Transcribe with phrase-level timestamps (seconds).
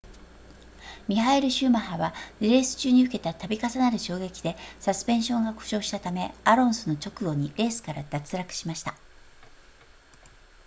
[1.07, 8.95] ミハエルシューマッハはレース中に受けた度重なる衝撃でサスペンションが故障したためアロンソの直後にレースから脱落しました